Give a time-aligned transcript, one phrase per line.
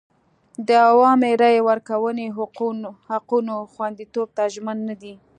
[0.67, 2.25] د عمومي رایې ورکونې
[3.15, 5.13] حقونو خوندیتوب ته ژمن نه دی.